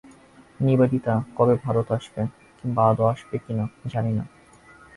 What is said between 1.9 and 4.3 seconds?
আসবে, কিম্বা আদৌ আসবে কিনা, জানি না।